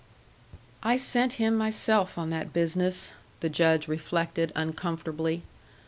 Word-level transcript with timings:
"I 0.81 0.97
sent 0.97 1.33
him 1.33 1.55
myself 1.55 2.17
on 2.17 2.31
that 2.31 2.51
business," 2.51 3.11
the 3.41 3.49
Judge 3.49 3.87
reflected 3.87 4.51
uncomfortably. 4.55 5.43